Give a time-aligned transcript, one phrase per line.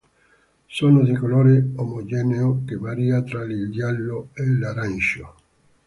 [0.65, 5.35] Sono di colore omogeneo, che varia tra il giallo e l'arancio.